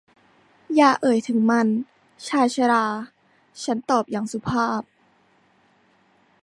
[0.75, 1.67] อย่าเอ่ยถึงมัน
[2.27, 2.85] ชายชรา
[3.63, 4.81] ฉันตอบอย่างสุภาพ